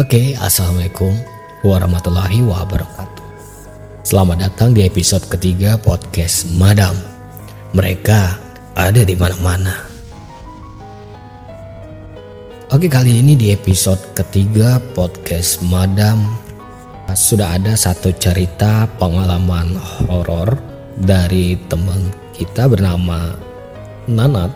[0.00, 1.12] Oke, Assalamualaikum
[1.60, 3.20] warahmatullahi wabarakatuh.
[4.00, 6.96] Selamat datang di episode ketiga podcast Madam.
[7.76, 8.32] Mereka
[8.80, 9.76] ada di mana-mana.
[12.72, 16.32] Oke, kali ini di episode ketiga podcast Madam
[17.12, 20.56] sudah ada satu cerita pengalaman horor
[20.96, 23.36] dari teman kita bernama
[24.08, 24.48] Nanat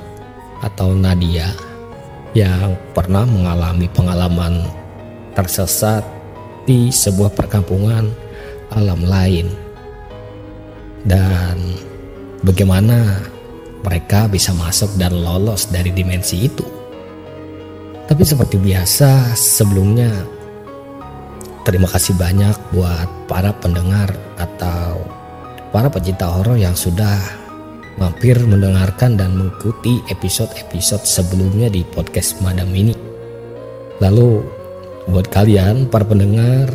[0.65, 1.53] atau Nadia
[2.33, 4.84] yang pernah mengalami pengalaman
[5.35, 6.03] tersesat
[6.65, 8.09] di sebuah perkampungan
[8.73, 9.47] alam lain
[11.05, 11.61] dan
[12.41, 13.21] bagaimana
[13.85, 16.65] mereka bisa masuk dan lolos dari dimensi itu.
[18.05, 20.09] Tapi seperti biasa sebelumnya
[21.65, 25.01] terima kasih banyak buat para pendengar atau
[25.73, 27.17] para pecinta horor yang sudah
[27.97, 32.97] mampir mendengarkan dan mengikuti episode-episode sebelumnya di podcast Madam ini.
[34.03, 34.43] Lalu
[35.09, 36.69] buat kalian para pendengar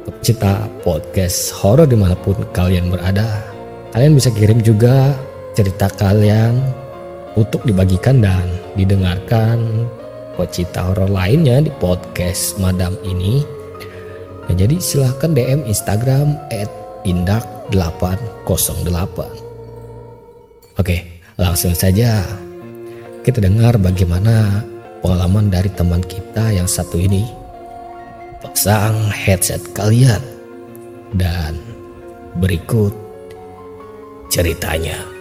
[0.00, 3.44] atau pecinta podcast horor di mana pun kalian berada
[3.92, 5.12] kalian bisa kirim juga
[5.52, 6.60] cerita kalian
[7.34, 8.46] untuk dibagikan dan
[8.78, 9.88] didengarkan
[10.34, 13.42] pecinta horor lainnya di podcast madam ini.
[14.44, 16.68] Nah, jadi silahkan DM Instagram at
[17.04, 19.18] indak808
[20.80, 20.96] oke
[21.36, 22.24] langsung saja
[23.24, 24.64] kita dengar bagaimana
[25.04, 27.43] pengalaman dari teman kita yang satu ini
[28.44, 30.20] pasang headset kalian
[31.16, 31.56] dan
[32.36, 32.92] berikut
[34.28, 35.13] ceritanya.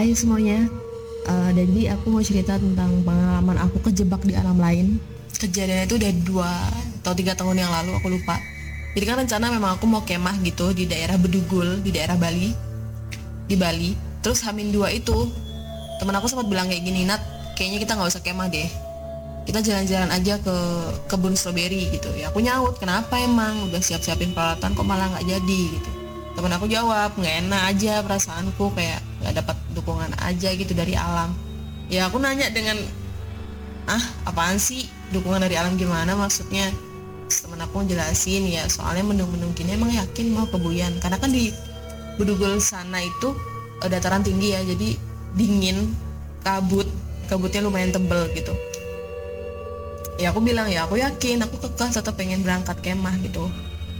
[0.00, 0.64] Hai semuanya,
[1.28, 4.96] uh, jadi aku mau cerita tentang pengalaman aku kejebak di alam lain.
[5.36, 6.52] Kejadian itu udah dua
[7.04, 8.40] atau tiga tahun yang lalu, aku lupa.
[8.96, 12.48] Jadi kan rencana memang aku mau kemah gitu di daerah Bedugul, di daerah Bali,
[13.44, 13.92] di Bali.
[14.24, 15.28] Terus Hamin dua itu,
[16.00, 17.20] teman aku sempat bilang kayak gini, Nat,
[17.60, 18.72] kayaknya kita nggak usah kemah deh.
[19.44, 20.56] Kita jalan-jalan aja ke
[21.12, 22.08] kebun stroberi gitu.
[22.16, 25.90] Ya aku nyaut, kenapa emang udah siap-siapin peralatan kok malah nggak jadi gitu.
[26.40, 31.36] Temen aku jawab, nggak enak aja perasaanku kayak nggak dapat dukungan aja gitu dari alam.
[31.92, 32.80] Ya aku nanya dengan
[33.90, 36.16] ah apaan sih dukungan dari alam gimana?
[36.16, 36.72] Maksudnya
[37.30, 41.54] temen aku jelasin ya soalnya mendung-mendung gini emang yakin mau kebuyan karena kan di
[42.18, 43.32] Bedugul sana itu
[43.80, 44.92] uh, dataran tinggi ya jadi
[45.38, 45.94] dingin
[46.44, 46.84] kabut
[47.30, 48.52] kabutnya lumayan tebel gitu.
[50.20, 53.48] Ya aku bilang ya aku yakin aku kekeh tetap pengen berangkat kemah gitu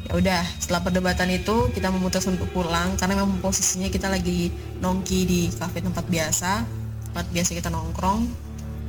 [0.09, 4.49] ya udah setelah perdebatan itu kita memutuskan untuk pulang karena memang posisinya kita lagi
[4.81, 6.65] nongki di kafe tempat biasa
[7.11, 8.23] tempat biasa kita nongkrong.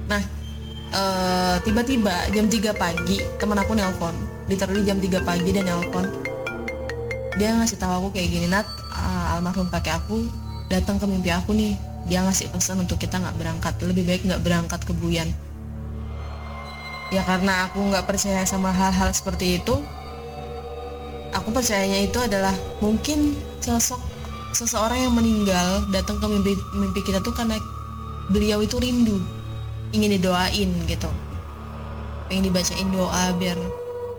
[0.05, 0.21] Nah
[0.93, 4.13] eh, tiba-tiba jam 3 pagi teman aku nelpon.
[4.45, 6.05] Literally jam 3 pagi dia nelpon.
[7.41, 10.27] Dia ngasih tahu aku kayak gini Nat uh, almarhum pakai aku
[10.67, 11.73] datang ke mimpi aku nih.
[12.05, 15.31] Dia ngasih pesan untuk kita nggak berangkat lebih baik nggak berangkat ke Buyan.
[17.09, 19.79] Ya karena aku nggak percaya sama hal-hal seperti itu
[21.31, 22.53] aku percayanya itu adalah
[22.83, 23.99] mungkin sosok
[24.51, 27.55] seseorang yang meninggal datang ke mimpi mimpi kita tuh karena
[28.27, 29.17] beliau itu rindu
[29.95, 31.09] ingin didoain gitu.
[32.27, 33.59] Pengen dibacain doa biar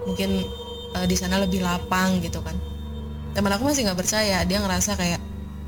[0.04, 0.44] mungkin
[0.96, 2.56] uh, di sana lebih lapang gitu kan.
[3.32, 5.20] Teman aku masih nggak percaya dia ngerasa kayak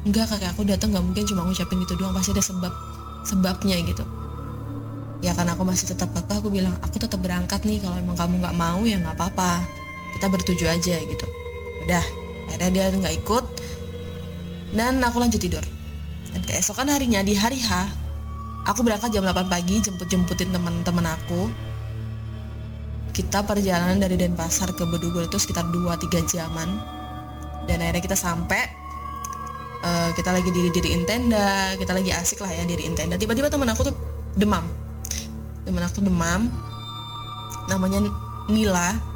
[0.04, 2.72] enggak kakek aku datang nggak mungkin cuma ngucapin gitu doang pasti ada sebab
[3.24, 4.04] sebabnya gitu.
[5.24, 8.44] Ya karena aku masih tetap kekeh aku bilang aku tetap berangkat nih kalau emang kamu
[8.44, 9.83] nggak mau ya nggak apa-apa
[10.14, 11.26] kita bertujuh aja gitu.
[11.84, 12.04] Udah
[12.48, 13.44] akhirnya dia nggak ikut.
[14.74, 15.62] Dan aku lanjut tidur.
[16.34, 17.86] Dan keesokan harinya di hari H
[18.66, 21.50] aku berangkat jam 8 pagi jemput-jemputin teman-teman aku.
[23.14, 26.82] Kita perjalanan dari Denpasar ke Bedugul itu sekitar 2-3 jaman.
[27.70, 28.66] Dan akhirnya kita sampai
[29.86, 33.14] uh, kita lagi diri-diriin tenda kita lagi asik lah ya diriin tenda.
[33.14, 33.94] Tiba-tiba teman aku tuh
[34.34, 34.66] demam.
[35.62, 36.50] Teman aku demam.
[37.70, 38.10] Namanya
[38.50, 39.13] Nila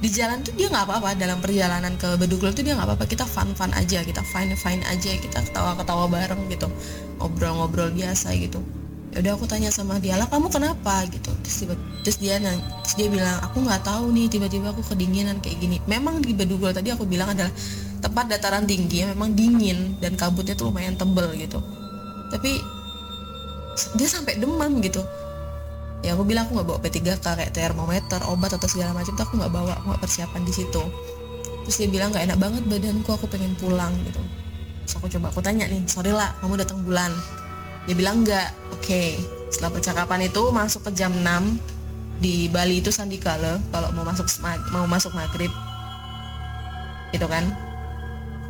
[0.00, 1.16] di jalan tuh dia nggak apa-apa.
[1.16, 3.04] Dalam perjalanan ke Bedugul tuh dia nggak apa-apa.
[3.08, 6.68] Kita fun fun aja kita fine fine aja kita ketawa ketawa bareng gitu.
[7.20, 8.60] Ngobrol-ngobrol biasa gitu.
[9.16, 11.08] Ya udah aku tanya sama dia lah kamu kenapa?
[11.08, 11.32] Gitu.
[11.40, 15.40] Terus tiba terus dia nanya, terus dia bilang aku nggak tahu nih tiba-tiba aku kedinginan
[15.40, 15.80] kayak gini.
[15.88, 17.50] Memang di Bedugul tadi aku bilang adalah
[18.04, 21.58] tempat dataran tinggi yang memang dingin dan kabutnya tuh lumayan tebel gitu.
[22.28, 22.76] Tapi
[23.96, 25.04] dia sampai demam gitu
[26.04, 29.34] ya aku bilang aku nggak bawa P3K kayak termometer obat atau segala macam tuh aku
[29.40, 30.82] nggak bawa aku gak persiapan di situ.
[31.66, 34.22] Terus dia bilang nggak enak banget badanku aku pengen pulang gitu.
[34.86, 37.10] Terus aku coba aku tanya nih sorry lah kamu datang bulan.
[37.88, 38.82] Dia bilang enggak oke.
[38.82, 39.18] Okay.
[39.46, 41.22] setelah percakapan itu masuk ke jam 6
[42.18, 44.26] di Bali itu sandikala kalau mau masuk
[44.74, 45.54] mau masuk maghrib.
[47.14, 47.46] Gitu kan.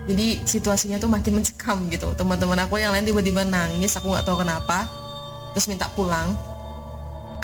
[0.09, 2.17] Jadi situasinya tuh makin mencekam gitu.
[2.17, 4.89] Teman-teman aku yang lain tiba-tiba nangis aku nggak tahu kenapa
[5.53, 6.37] terus minta pulang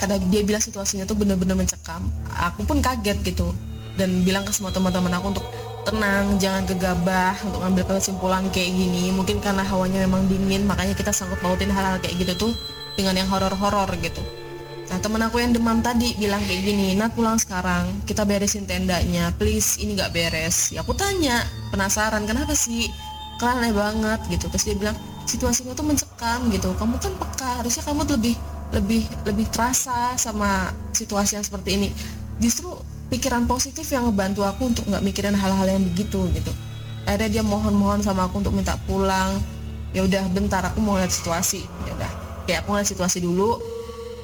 [0.03, 2.03] karena dia bilang situasinya tuh bener-bener mencekam
[2.35, 3.55] aku pun kaget gitu
[3.95, 5.45] dan bilang ke semua teman-teman aku untuk
[5.87, 11.15] tenang jangan gegabah untuk ngambil kesimpulan kayak gini mungkin karena hawanya memang dingin makanya kita
[11.15, 12.53] sangkut pautin hal-hal kayak gitu tuh
[12.99, 14.19] dengan yang horor-horor gitu
[14.91, 19.33] Nah temen aku yang demam tadi bilang kayak gini, Nat pulang sekarang, kita beresin tendanya,
[19.41, 20.69] please ini gak beres.
[20.69, 21.41] Ya aku tanya,
[21.73, 22.93] penasaran kenapa sih?
[23.41, 24.53] Aneh banget gitu.
[24.53, 24.93] Terus dia bilang
[25.25, 26.77] situasinya tuh mencekam gitu.
[26.77, 28.37] Kamu kan peka, harusnya kamu lebih
[28.73, 31.89] lebih lebih terasa sama situasi yang seperti ini.
[32.41, 32.73] Justru
[33.13, 36.51] pikiran positif yang ngebantu aku untuk nggak mikirin hal-hal yang begitu gitu.
[37.05, 39.37] Akhirnya dia mohon-mohon sama aku untuk minta pulang.
[39.93, 41.61] Ya udah bentar aku mau lihat situasi.
[41.85, 42.11] Ya udah,
[42.49, 43.61] kayak aku lihat situasi dulu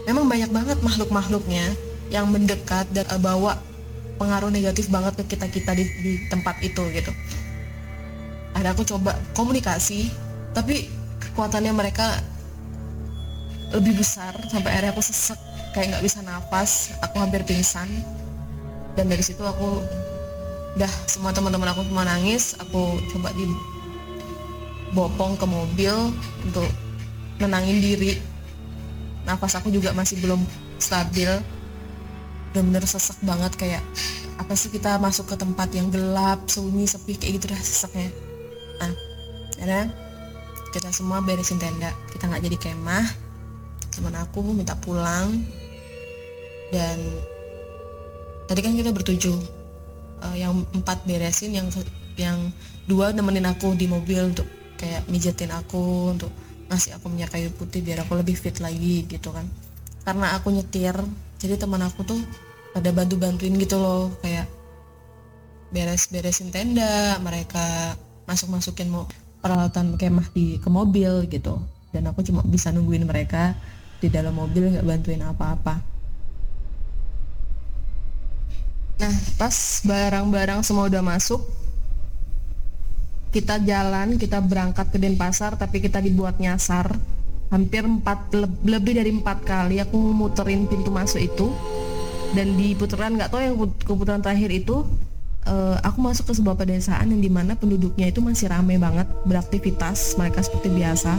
[0.10, 1.69] memang banyak banget makhluk-makhluknya
[2.10, 3.62] yang mendekat dan uh, bawa
[4.18, 7.13] pengaruh negatif banget ke kita kita di, di tempat itu gitu
[8.57, 10.10] ada aku coba komunikasi
[10.52, 10.90] tapi
[11.22, 12.19] kekuatannya mereka
[13.69, 15.38] lebih besar sampai akhirnya aku sesek
[15.77, 17.88] kayak nggak bisa nafas aku hampir pingsan.
[18.98, 19.86] Dan dari situ aku
[20.75, 23.45] udah semua teman-teman aku semua nangis aku coba di
[24.94, 25.94] bopong ke mobil
[26.45, 26.66] untuk
[27.38, 28.18] nenangin diri.
[29.30, 30.42] Nafas aku juga masih belum
[30.81, 31.30] stabil.
[32.50, 33.83] Bener-bener sesek banget kayak
[34.42, 38.10] apa sih kita masuk ke tempat yang gelap sunyi sepi kayak gitu dah seseknya.
[38.81, 38.92] Nah
[39.62, 39.81] karena
[40.74, 41.94] kita semua beresin tenda.
[42.10, 43.29] Kita nggak jadi kemah
[44.00, 45.44] teman aku minta pulang.
[46.72, 46.98] Dan
[48.48, 49.36] tadi kan kita bertujuh
[50.24, 51.68] uh, yang empat beresin yang
[52.16, 52.50] yang
[52.88, 54.48] dua nemenin aku di mobil untuk
[54.80, 56.31] kayak mijetin aku untuk
[56.72, 59.44] ngasih aku minyak kayu putih biar aku lebih fit lagi gitu kan.
[60.07, 60.95] Karena aku nyetir
[61.40, 62.19] jadi teman aku tuh
[62.72, 64.45] pada bantu bantuin gitu loh kayak
[65.69, 67.94] beres-beresin tenda mereka
[68.25, 69.06] masuk masukin mau
[69.42, 71.57] peralatan kemah di ke mobil gitu.
[71.90, 73.57] Dan aku cuma bisa nungguin mereka
[74.00, 75.75] di dalam mobil nggak bantuin apa-apa.
[79.00, 79.56] Nah pas
[79.88, 81.40] barang-barang semua udah masuk
[83.30, 86.98] kita jalan kita berangkat ke Denpasar tapi kita dibuat nyasar.
[87.50, 88.30] Hampir empat
[88.62, 91.50] lebih dari empat kali aku muterin pintu masuk itu.
[92.34, 93.56] Dan di putaran nggak tahu yang
[93.86, 94.86] putaran terakhir itu
[95.50, 100.13] uh, aku masuk ke sebuah pedesaan yang di mana penduduknya itu masih ramai banget beraktivitas
[100.18, 101.18] mereka seperti biasa.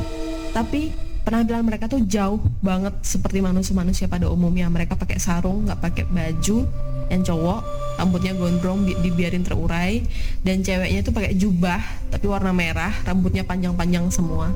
[0.55, 4.67] Tapi penampilan mereka tuh jauh banget seperti manusia-manusia pada umumnya.
[4.67, 6.67] Mereka pakai sarung nggak pakai baju
[7.07, 7.61] yang cowok
[7.99, 10.03] rambutnya gondrong di, dibiarin terurai.
[10.43, 11.79] Dan ceweknya itu pakai jubah
[12.11, 14.51] tapi warna merah rambutnya panjang-panjang semua.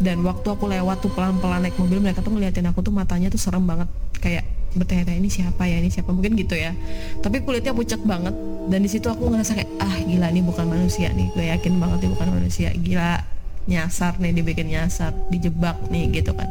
[0.00, 3.36] Dan waktu aku lewat tuh pelan-pelan naik mobil mereka tuh ngeliatin aku tuh matanya tuh
[3.36, 3.92] serem banget.
[4.16, 5.76] Kayak bertanya ini siapa ya?
[5.84, 6.16] Ini siapa?
[6.16, 6.72] Mungkin gitu ya.
[7.20, 8.32] Tapi kulitnya pucat banget.
[8.72, 11.28] Dan di situ aku ngerasa kayak ah gila nih bukan manusia nih.
[11.36, 12.72] Gue yakin banget nih bukan manusia.
[12.72, 13.35] Gila
[13.66, 16.50] nyasar nih dibikin nyasar dijebak nih gitu kan.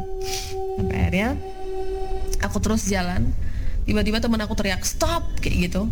[0.76, 1.28] Sampai akhirnya
[2.44, 3.32] aku terus jalan
[3.88, 5.24] tiba-tiba teman aku teriak stop!
[5.40, 5.88] kayak gitu.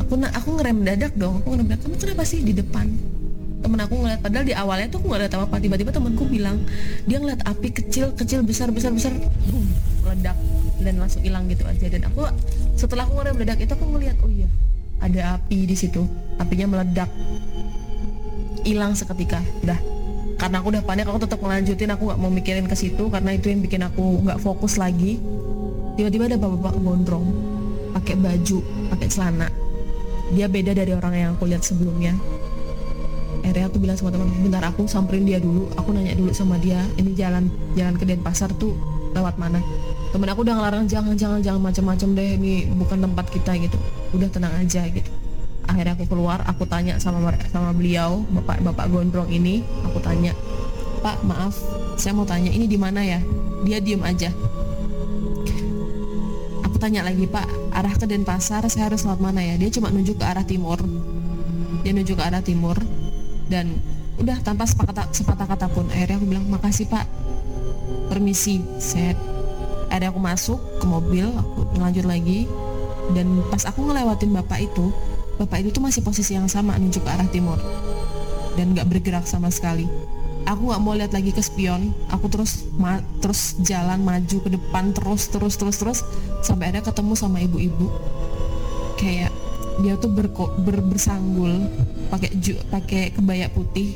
[0.00, 2.88] Aku aku ngerem mendadak dong aku ngerem mendadak kamu kenapa sih di depan?
[3.60, 6.56] Temen aku ngeliat padahal di awalnya tuh aku nggak lihat apa-apa tiba-tiba temanku bilang
[7.04, 9.12] dia ngeliat api kecil kecil besar besar besar
[9.50, 9.66] boom
[10.06, 10.38] meledak
[10.80, 11.86] dan langsung hilang gitu aja.
[11.92, 12.24] Dan aku
[12.78, 14.48] setelah aku ngerem mendadak itu aku ngeliat oh iya
[15.00, 16.08] ada api di situ
[16.40, 17.10] apinya meledak
[18.66, 19.38] hilang seketika.
[19.62, 19.78] Udah
[20.36, 23.48] karena aku udah panik aku tetap melanjutin aku nggak mau mikirin ke situ karena itu
[23.48, 25.16] yang bikin aku nggak fokus lagi.
[25.96, 27.26] Tiba-tiba ada bapak-bapak gondrong
[27.96, 28.58] pakai baju
[28.92, 29.48] pakai celana.
[30.36, 32.12] Dia beda dari orang yang aku lihat sebelumnya.
[33.40, 35.72] Akhirnya aku bilang sama teman bentar aku samperin dia dulu.
[35.80, 38.76] Aku nanya dulu sama dia ini jalan jalan ke Denpasar tuh
[39.16, 39.64] lewat mana?
[40.12, 43.78] Temen aku udah ngelarang jangan jangan jangan macam-macam deh ini bukan tempat kita gitu.
[44.12, 45.15] Udah tenang aja gitu
[45.66, 47.20] akhirnya aku keluar aku tanya sama
[47.50, 49.62] sama beliau bapak bapak gondrong ini.
[49.90, 50.32] Aku tanya
[51.04, 51.54] pak maaf
[52.00, 53.20] saya mau tanya ini di mana ya?
[53.66, 54.30] Dia diem aja.
[56.76, 59.58] Tanya lagi pak arah ke Denpasar saya harus lewat mana ya?
[59.58, 60.78] Dia cuma nunjuk ke arah timur.
[61.82, 62.78] Dia nunjuk ke arah timur
[63.50, 63.80] dan
[64.22, 65.88] udah tanpa sepatah, sepatah kata pun.
[65.90, 67.08] Akhirnya aku bilang makasih pak.
[68.06, 69.18] Permisi set.
[69.90, 72.46] Akhirnya aku masuk ke mobil aku lanjut lagi.
[73.10, 74.92] Dan pas aku ngelewatin bapak itu
[75.36, 77.60] bapak itu tuh masih posisi yang sama nunjuk ke arah timur.
[78.56, 79.84] Dan nggak bergerak sama sekali.
[80.46, 81.92] Aku nggak mau lihat lagi ke spion.
[82.08, 85.98] Aku terus ma terus jalan maju ke depan terus terus terus terus
[86.40, 87.92] sampai ada ketemu sama ibu-ibu.
[88.96, 89.34] Kayak
[89.84, 91.68] dia tuh berko, ber, bersanggul
[92.08, 92.32] pakai
[92.72, 93.92] pakai kebaya putih.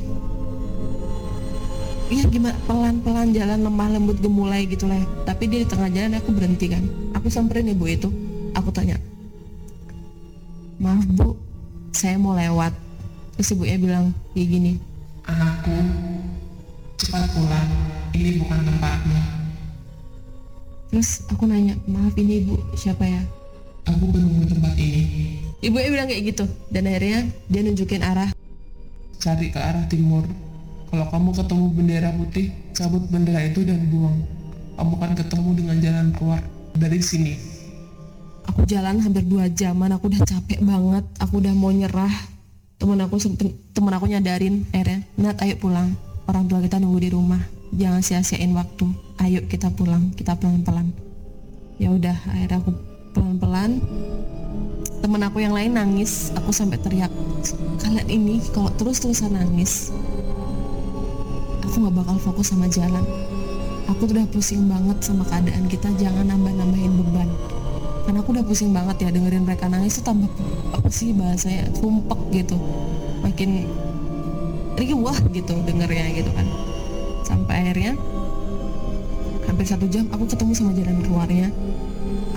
[2.11, 5.01] Iya gimana pelan-pelan jalan lemah lembut gemulai gitu lah.
[5.25, 6.85] Tapi dia di tengah jalan aku berhenti kan.
[7.15, 8.11] Aku samperin ibu itu.
[8.59, 8.99] Aku tanya
[11.91, 12.73] saya mau lewat.
[13.37, 14.05] Terus ibunya bilang
[14.37, 14.73] kayak gini
[15.27, 15.77] anakku
[17.01, 17.71] cepat pulang.
[18.11, 19.21] Ini bukan tempatmu.
[20.91, 23.23] Terus aku nanya maaf ini ibu siapa ya?
[23.87, 25.39] Aku penunggu tempat ini.
[25.63, 28.31] Ibunya bilang kayak gitu dan akhirnya dia nunjukin arah.
[29.21, 30.27] Cari ke arah timur.
[30.91, 34.19] Kalau kamu ketemu bendera putih, cabut bendera itu dan buang.
[34.75, 36.43] Kamu akan ketemu dengan jalan keluar
[36.75, 37.50] dari sini.
[38.49, 42.13] Aku jalan hampir dua jaman, aku udah capek banget, aku udah mau nyerah.
[42.81, 43.21] Temen aku
[43.77, 45.93] temen aku nyadarin, akhirnya, Nat ayo pulang.
[46.25, 47.41] Orang tua kita nunggu di rumah.
[47.77, 48.89] Jangan sia-siain waktu.
[49.21, 50.89] Ayo kita pulang, kita pelan-pelan.
[51.77, 52.73] Ya udah, akhirnya aku
[53.13, 53.83] pelan-pelan
[55.01, 57.11] temen aku yang lain nangis aku sampai teriak
[57.81, 59.89] kalian ini kalau terus-terusan nangis
[61.65, 63.03] aku gak bakal fokus sama jalan
[63.89, 67.31] aku udah pusing banget sama keadaan kita jangan nambah-nambahin beban
[68.05, 70.31] karena aku udah pusing banget ya dengerin mereka nangis itu tambah
[70.73, 72.57] apa sih bahasanya sumpek gitu.
[73.21, 73.69] Makin
[74.81, 76.47] riwah gitu dengernya gitu kan.
[77.27, 77.95] Sampai akhirnya
[79.45, 81.49] hampir satu jam aku ketemu sama jalan keluarnya.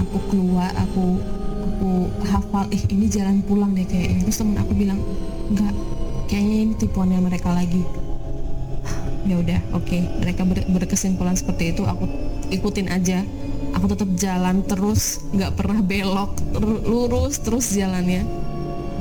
[0.04, 1.18] Aku keluar aku
[1.64, 1.92] aku
[2.28, 4.28] hafal ih ini jalan pulang deh kayaknya.
[4.28, 5.00] Terus temen aku bilang
[5.48, 5.74] enggak
[6.28, 7.82] kayaknya ini tipuannya mereka lagi.
[9.24, 9.88] Ya udah oke.
[9.88, 10.04] Okay.
[10.20, 12.04] mereka ber berkesimpulan seperti itu aku
[12.52, 13.24] ikutin aja
[13.74, 16.38] aku tetap jalan terus nggak pernah belok
[16.86, 18.24] lurus terus jalannya.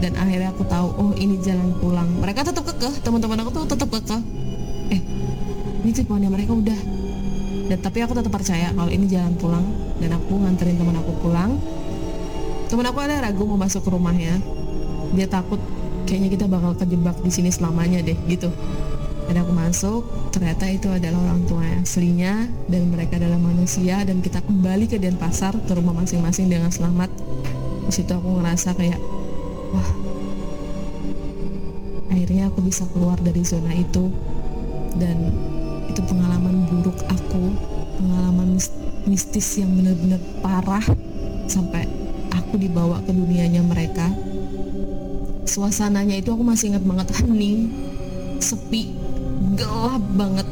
[0.03, 2.11] Dan akhirnya aku tahu oh ini jalan pulang.
[2.19, 4.23] Mereka tetap kekeh teman-teman aku tuh tetap kekeh.
[4.91, 5.01] Eh
[5.87, 6.81] ini tipuannya mereka udah.
[7.71, 9.63] Dan tapi aku tetap percaya kalau ini jalan pulang.
[10.03, 11.55] Dan aku nganterin teman aku pulang.
[12.67, 14.43] Teman aku ada ragu mau masuk ke rumahnya.
[15.15, 15.63] Dia takut
[16.13, 18.51] kayaknya kita bakal kejebak di sini selamanya deh gitu
[19.33, 24.21] dan aku masuk ternyata itu adalah orang tua yang aslinya dan mereka adalah manusia dan
[24.21, 27.09] kita kembali ke Denpasar ke rumah masing-masing dengan selamat.
[27.89, 29.01] Di situ aku ngerasa kayak
[29.73, 29.91] wah
[32.13, 34.13] akhirnya aku bisa keluar dari zona itu.
[35.01, 35.33] Dan
[35.89, 37.57] itu pengalaman buruk aku
[37.97, 38.61] pengalaman
[39.09, 40.85] mistis yang benar-benar parah
[41.49, 41.89] sampai
[42.37, 44.13] aku dibawa ke dunianya mereka.
[45.49, 47.73] Suasananya itu aku masih ingat banget hening
[48.45, 49.02] sepi
[49.57, 50.49] gelap banget.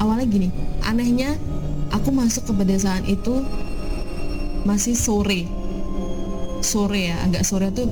[0.00, 0.48] Awalnya gini
[0.82, 1.38] anehnya
[1.94, 3.44] aku masuk ke pedesaan itu
[4.64, 5.46] masih sore.
[6.62, 7.90] Sore ya agak sore tuh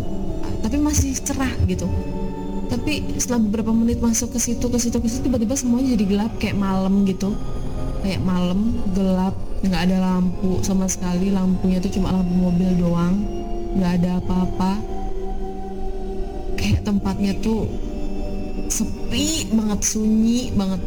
[0.60, 1.86] tapi masih cerah gitu.
[2.70, 6.32] Tapi setelah beberapa menit masuk ke situ ke situ ke situ tiba-tiba semuanya jadi gelap
[6.38, 7.34] kayak malam gitu.
[8.00, 11.34] Kayak malam gelap nggak ada lampu sama sekali.
[11.34, 13.14] Lampunya tuh cuma lampu mobil doang
[13.74, 14.72] nggak ada apa-apa.
[16.54, 17.66] Kayak tempatnya tuh
[18.70, 20.80] sepi banget sunyi banget.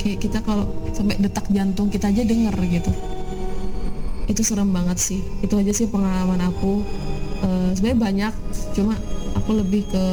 [0.00, 2.92] Kayak kita kalau sampai detak jantung kita aja denger gitu.
[4.26, 5.20] Itu serem banget sih.
[5.40, 6.82] Itu aja sih pengalaman aku.
[7.40, 8.34] Uh, sebenarnya banyak
[8.76, 8.92] cuma
[9.32, 10.04] aku lebih ke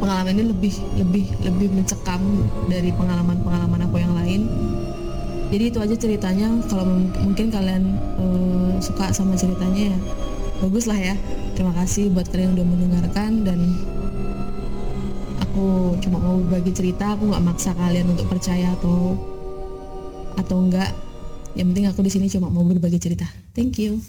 [0.00, 2.20] pengalaman ini lebih lebih lebih mencekam
[2.68, 4.48] dari pengalaman-pengalaman aku yang lain.
[5.52, 6.48] Jadi itu aja ceritanya.
[6.68, 6.84] Kalau
[7.24, 9.98] mungkin kalian uh, suka sama ceritanya ya
[10.60, 11.14] bagus lah ya.
[11.54, 13.60] Terima kasih buat kalian yang udah mendengarkan dan
[15.54, 19.14] aku cuma mau berbagi cerita aku nggak maksa kalian untuk percaya atau
[20.34, 20.90] atau enggak
[21.54, 23.30] yang penting aku di sini cuma mau berbagi cerita.
[23.54, 24.02] Thank you